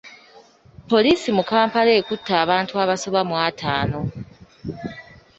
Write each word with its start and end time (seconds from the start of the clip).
Poliisi 0.89 1.29
mu 1.37 1.43
Kampala 1.51 1.91
ekutte 1.99 2.31
abantu 2.43 2.73
abasoba 2.83 3.21
mu 3.29 3.35
ataano. 3.47 3.99